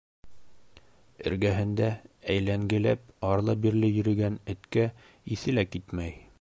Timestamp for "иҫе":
5.37-5.59